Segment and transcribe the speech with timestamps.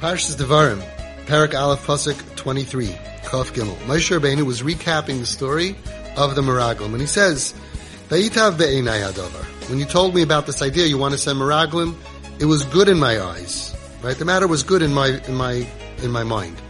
[0.00, 0.82] Parshas Devarim,
[1.24, 2.88] Perek Aleph Pasuk 23,
[3.24, 3.74] Kaf Gimel.
[3.86, 5.74] Moshe Rabbeinu was recapping the story
[6.18, 7.54] of the Meraglim, and he says,
[8.10, 9.70] Vayitav be'enai.
[9.70, 11.94] When you told me about this idea, you want to send Meraglim,
[12.38, 13.74] it was good in my eyes.
[14.02, 14.16] Right?
[14.16, 15.66] The matter was good in my, in my,
[16.02, 16.60] in my mind.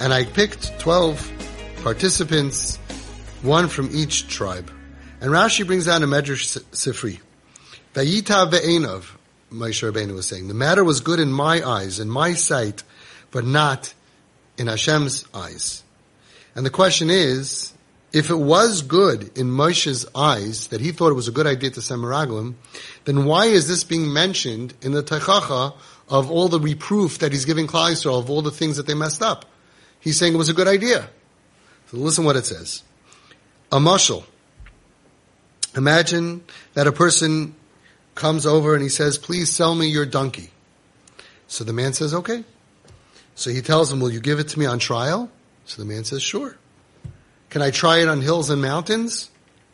[0.00, 2.78] And I picked 12 participants,
[3.42, 4.68] one from each tribe.
[5.20, 7.20] And Rashi brings down a Medrash Sifri.
[7.94, 9.13] Vayitav be'enav.
[9.54, 10.48] Moshe Rabbeinu was saying.
[10.48, 12.82] The matter was good in my eyes, in my sight,
[13.30, 13.94] but not
[14.58, 15.82] in Hashem's eyes.
[16.54, 17.72] And the question is,
[18.12, 21.70] if it was good in Moshe's eyes, that he thought it was a good idea
[21.70, 22.54] to send Meraglim,
[23.04, 25.74] then why is this being mentioned in the Tochacha
[26.08, 28.94] of all the reproof that he's giving Klal Yisrael of all the things that they
[28.94, 29.46] messed up?
[29.98, 31.08] He's saying it was a good idea.
[31.90, 32.82] So listen what it says.
[33.72, 34.24] A mushal.
[35.76, 36.44] Imagine
[36.74, 37.54] that a person
[38.14, 40.50] comes over and he says, please sell me your donkey.
[41.46, 42.44] So the man says, okay.
[43.34, 45.30] So he tells him, will you give it to me on trial?
[45.64, 46.56] So the man says, sure.
[47.50, 49.30] Can I try it on hills and mountains?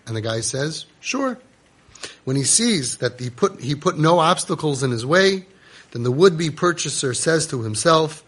[0.07, 1.39] And the guy says, sure.
[2.25, 5.47] When he sees that he put, he put no obstacles in his way,
[5.93, 8.25] then the would-be purchaser says to himself,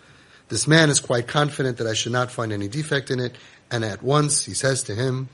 [0.48, 3.36] this man is quite confident that I should not find any defect in it.
[3.70, 5.30] And at once he says to him,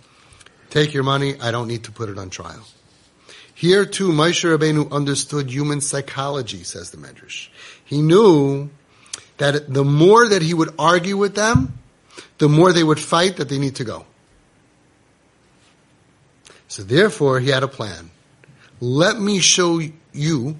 [0.70, 1.40] take your money.
[1.40, 2.64] I don't need to put it on trial.
[3.58, 7.48] Here too, Moshe Rabbeinu understood human psychology, says the Medrash.
[7.84, 8.70] He knew
[9.38, 11.76] that the more that he would argue with them,
[12.38, 14.06] the more they would fight that they need to go.
[16.68, 18.12] So therefore, he had a plan.
[18.78, 19.80] Let me show
[20.12, 20.56] you,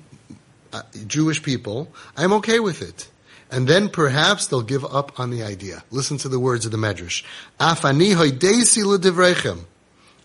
[0.72, 3.08] uh, Jewish people, I'm okay with it.
[3.48, 5.84] And then perhaps they'll give up on the idea.
[5.92, 7.22] Listen to the words of the Medrash.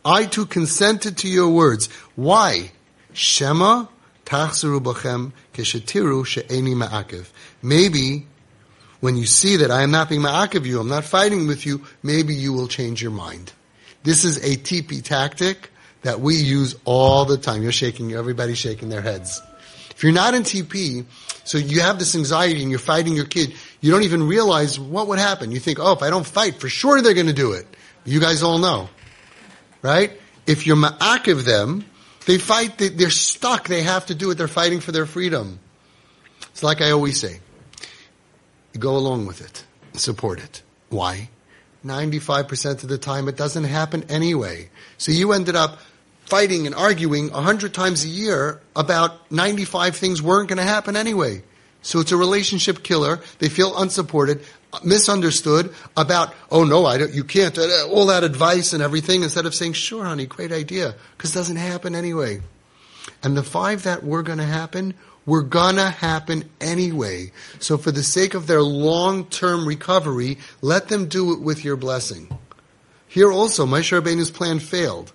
[0.05, 1.87] I too consented to your words.
[2.15, 2.71] Why?
[3.13, 3.87] Shema
[4.25, 7.27] tachzeru bachem keshetiru she'eni ma'akiv.
[7.61, 8.27] Maybe
[8.99, 11.85] when you see that I am not being ma'akiv you, I'm not fighting with you,
[12.01, 13.53] maybe you will change your mind.
[14.03, 15.69] This is a TP tactic
[16.01, 17.63] that we use all the time.
[17.63, 19.41] You're shaking, everybody's shaking their heads.
[19.91, 21.05] If you're not in TP,
[21.45, 25.07] so you have this anxiety and you're fighting your kid, you don't even realize what
[25.07, 25.51] would happen.
[25.51, 27.67] You think, oh, if I don't fight, for sure they're going to do it.
[28.03, 28.89] You guys all know
[29.83, 30.19] right?
[30.47, 31.85] If you're ma'akiv them,
[32.25, 35.59] they fight, they, they're stuck, they have to do it, they're fighting for their freedom.
[36.49, 37.39] It's like I always say,
[38.79, 39.63] go along with it,
[39.99, 40.63] support it.
[40.89, 41.29] Why?
[41.85, 44.69] 95% of the time it doesn't happen anyway.
[44.97, 45.79] So you ended up
[46.25, 51.43] fighting and arguing 100 times a year about 95 things weren't going to happen anyway.
[51.81, 53.19] So it's a relationship killer.
[53.39, 54.41] They feel unsupported,
[54.83, 59.45] misunderstood about, oh no, I don't, you can't, uh, all that advice and everything instead
[59.45, 62.41] of saying, sure honey, great idea, because it doesn't happen anyway.
[63.21, 64.93] And the five that were gonna happen,
[65.25, 67.31] were gonna happen anyway.
[67.59, 72.37] So for the sake of their long-term recovery, let them do it with your blessing.
[73.07, 75.13] Here also, Moshe Rabbeinu's plan failed.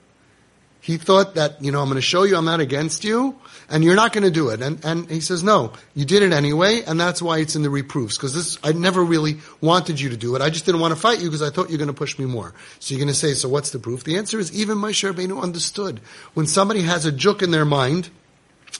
[0.80, 3.36] He thought that, you know, I'm going to show you I'm not against you,
[3.68, 4.62] and you're not going to do it.
[4.62, 7.70] And, and he says, no, you did it anyway, and that's why it's in the
[7.70, 8.16] reproofs.
[8.16, 10.42] Because this, I never really wanted you to do it.
[10.42, 12.18] I just didn't want to fight you because I thought you were going to push
[12.18, 12.54] me more.
[12.78, 14.04] So you're going to say, so what's the proof?
[14.04, 16.00] The answer is even Moshe Rabbeinu understood.
[16.34, 18.10] When somebody has a juk in their mind,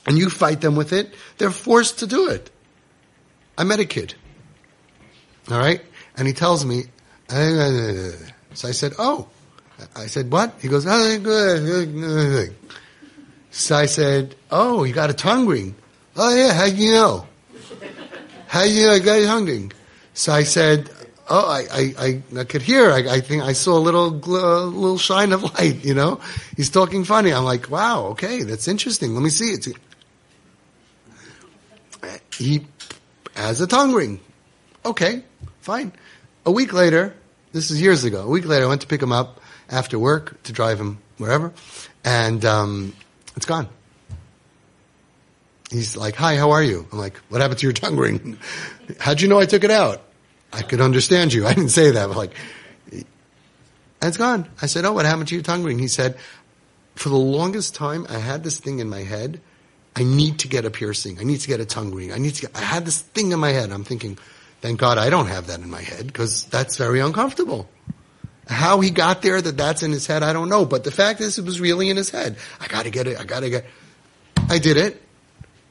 [0.07, 2.51] and you fight them with it, they're forced to do it.
[3.57, 4.15] I met a kid.
[5.51, 5.81] All right?
[6.17, 6.85] And he tells me,
[7.31, 8.13] eh, eh, eh,
[8.55, 9.29] so I said, oh,
[9.95, 10.55] I said, what?
[10.61, 12.55] He goes, oh, good.
[13.51, 15.75] So I said, oh, you got a tongue ring.
[16.17, 17.27] Oh yeah, how do you know?
[18.49, 19.73] How do you know I got a tongue ring?
[20.15, 20.91] So I said,
[21.29, 22.91] oh, I, I, I, could hear.
[22.91, 26.21] I, I think I saw a little, uh, little shine of light, you know?
[26.57, 27.33] He's talking funny.
[27.33, 29.15] I'm like, wow, okay, that's interesting.
[29.15, 29.69] Let me see it.
[32.37, 32.67] He
[33.37, 34.21] has a tongue ring.
[34.85, 35.23] Okay,
[35.61, 35.93] fine.
[36.47, 37.15] A week later,
[37.53, 40.43] this is years ago, a week later I went to pick him up after work
[40.45, 41.53] to drive him wherever,
[42.05, 42.95] and um,
[43.37, 43.69] it's gone.
[45.71, 48.39] He's like, "Hi, how are you?" I'm like, "What happened to your tongue ring?
[48.99, 50.03] How'd you know I took it out?"
[50.53, 51.47] I could understand you.
[51.49, 52.35] I didn't say that, but like,
[52.93, 53.05] and
[54.03, 54.49] it's gone.
[54.63, 56.17] I said, "Oh, what happened to your tongue ring?" He said,
[56.95, 59.41] "For the longest time, I had this thing in my head.
[59.97, 61.19] I need to get a piercing.
[61.19, 62.13] I need to get a tongue ring.
[62.13, 62.57] I need to get.
[62.57, 63.73] I had this thing in my head.
[63.73, 64.19] I'm thinking."
[64.61, 67.69] Thank God I don't have that in my head because that's very uncomfortable.
[68.49, 70.65] How he got there, that that's in his head, I don't know.
[70.65, 72.37] But the fact is, it was really in his head.
[72.61, 73.67] I gotta get it, I gotta get
[74.49, 75.03] I did it.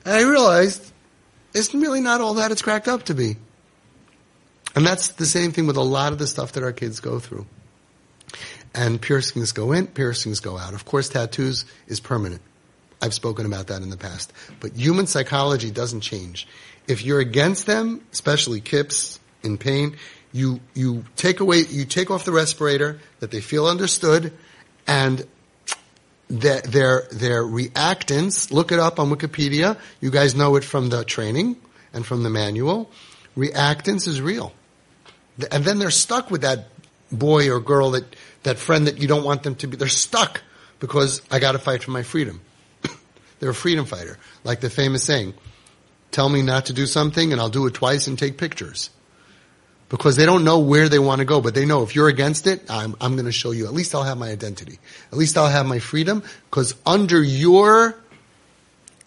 [0.06, 0.92] And I realized
[1.54, 3.38] it's really not all that it's cracked up to be.
[4.76, 7.20] And that's the same thing with a lot of the stuff that our kids go
[7.20, 7.48] through.
[8.76, 10.76] And piercings go in, piercings go out.
[10.76, 12.42] Of course, tattoos is permanent.
[13.02, 14.34] I've spoken about that in the past.
[14.60, 16.48] But human psychology doesn't change.
[16.88, 19.98] If you're against them, especially kips in pain,
[20.34, 24.34] you, you take away, you take off the respirator that they feel understood
[24.88, 25.26] and
[26.30, 29.78] their, their, their reactance, look it up on Wikipedia.
[30.02, 31.58] You guys know it from the training
[31.94, 32.90] and from the manual.
[33.38, 34.54] Reactance is real.
[35.52, 36.68] And then they're stuck with that
[37.12, 39.78] boy or girl that, that friend that you don't want them to be.
[39.78, 40.42] They're stuck
[40.80, 42.42] because I gotta fight for my freedom.
[43.40, 44.18] They're a freedom fighter.
[44.44, 45.34] Like the famous saying,
[46.12, 48.90] tell me not to do something and I'll do it twice and take pictures
[49.90, 52.48] because they don't know where they want to go, but they know if you're against
[52.48, 53.68] it, I'm, I'm going to show you.
[53.68, 54.80] At least I'll have my identity.
[55.12, 57.96] At least I'll have my freedom because under your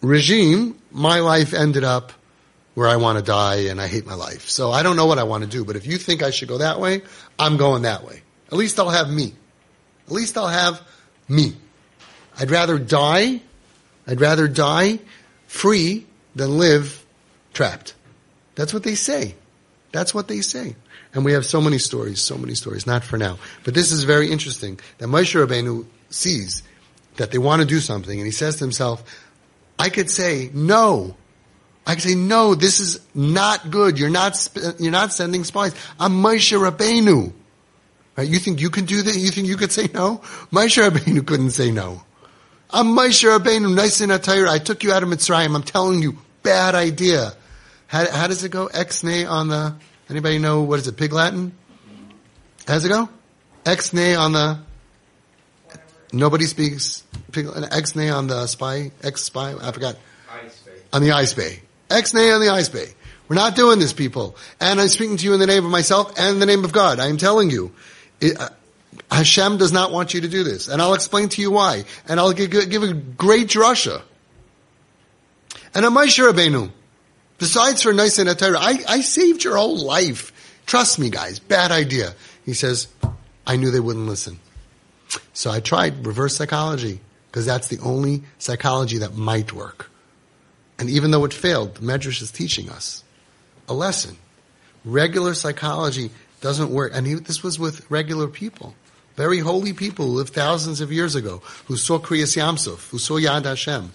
[0.01, 2.13] regime, my life ended up
[2.73, 4.49] where I want to die and I hate my life.
[4.49, 6.47] So I don't know what I want to do, but if you think I should
[6.47, 7.03] go that way,
[7.37, 8.21] I'm going that way.
[8.47, 9.33] At least I'll have me.
[10.07, 10.81] At least I'll have
[11.27, 11.53] me.
[12.39, 13.41] I'd rather die,
[14.11, 14.99] I'd rather die
[15.47, 16.05] free
[16.35, 17.05] than live
[17.53, 17.95] trapped.
[18.55, 19.35] That's what they say.
[19.93, 20.75] That's what they say.
[21.13, 23.39] And we have so many stories, so many stories, not for now.
[23.63, 26.61] But this is very interesting that Moshe Rabbeinu sees
[27.15, 29.01] that they want to do something and he says to himself,
[29.79, 31.15] I could say no.
[31.87, 33.97] I could say no, this is not good.
[33.97, 35.73] You're not, you're not sending spies.
[35.97, 37.31] I'm Moshe Rabbeinu.
[38.17, 38.27] Right?
[38.27, 39.15] You think you can do that?
[39.15, 40.17] You think you could say no?
[40.51, 42.03] Moshe Rabbeinu couldn't say no.
[42.73, 45.55] I'm Moshe Rabbeinu, nice in I took you out of Mitzrayim.
[45.55, 47.33] I'm telling you, bad idea.
[47.87, 48.67] How, how does it go?
[48.67, 49.75] Ex nay on the,
[50.09, 51.51] anybody know, what is it, Pig Latin?
[52.65, 53.09] How does it go?
[53.65, 54.59] Ex nay on the,
[56.13, 57.03] nobody speaks
[57.33, 59.97] pig, ex nay on the spy, ex spy, I forgot.
[60.41, 60.71] Ice bay.
[60.93, 61.59] On the ice bay.
[61.89, 62.87] Ex nay on the ice bay.
[63.27, 64.37] We're not doing this, people.
[64.61, 67.01] And I'm speaking to you in the name of myself and the name of God.
[67.01, 67.73] I am telling you.
[68.21, 68.49] It, uh,
[69.09, 70.67] Hashem does not want you to do this.
[70.67, 71.85] And I'll explain to you why.
[72.07, 74.01] And I'll give, give a great drasha.
[75.73, 76.71] And Moshe Rabbeinu.
[77.37, 80.31] Besides for nice and Atara, I, I saved your whole life.
[80.65, 81.39] Trust me, guys.
[81.39, 82.13] Bad idea.
[82.45, 82.87] He says,
[83.47, 84.39] I knew they wouldn't listen.
[85.33, 86.99] So I tried reverse psychology
[87.29, 89.89] because that's the only psychology that might work.
[90.77, 93.03] And even though it failed, the Medrash is teaching us
[93.67, 94.17] a lesson.
[94.83, 96.11] Regular psychology
[96.41, 96.91] doesn't work.
[96.93, 98.75] And he, this was with regular people.
[99.15, 103.15] Very holy people who lived thousands of years ago, who saw Kriyas Yamsuf, who saw
[103.15, 103.91] Yad Hashem.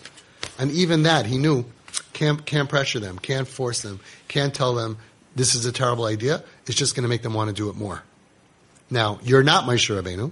[0.59, 1.65] And even that, he knew
[2.13, 4.99] can't, can't pressure them, can't force them, can't tell them
[5.35, 6.43] this is a terrible idea.
[6.67, 8.03] It's just going to make them want to do it more.
[8.91, 10.31] Now, you're not Moshe Rabbeinu,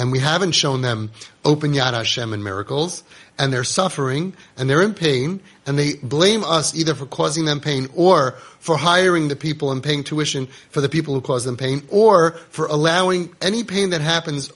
[0.00, 1.10] and we haven't shown them
[1.44, 3.04] open Yad Hashem and miracles,
[3.38, 7.60] and they're suffering, and they're in pain, and they blame us either for causing them
[7.60, 11.58] pain, or for hiring the people and paying tuition for the people who cause them
[11.58, 14.50] pain, or for allowing any pain that happens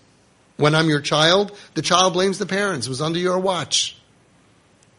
[0.56, 2.86] when I'm your child, the child blames the parents.
[2.86, 3.98] It was under your watch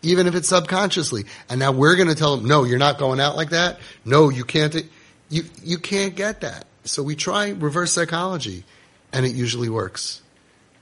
[0.01, 1.24] even if it's subconsciously.
[1.50, 3.80] And now we're going to tell them, no, you're not going out like that.
[4.03, 4.75] No, you can't.
[5.30, 6.65] You, you can't get that.
[6.83, 8.63] So we try reverse psychology
[9.12, 10.21] and it usually works.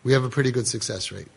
[0.04, 1.28] We have a pretty good success rate.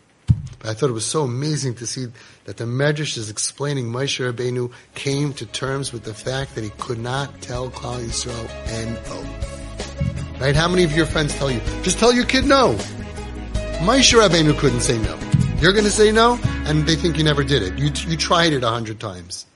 [0.59, 2.07] But I thought it was so amazing to see
[2.45, 6.71] that the Medrash is explaining Moshe Rabbeinu came to terms with the fact that he
[6.71, 8.47] could not tell Klal Yisrael
[9.09, 10.41] no.
[10.41, 10.57] Right?
[10.57, 12.75] How many of your friends tell you, just tell your kid no?
[13.81, 15.19] Moshe Rabbeinu couldn't say no.
[15.61, 17.79] You're going to say no, and they think you never did it.
[17.79, 19.47] You, you tried it a hundred times.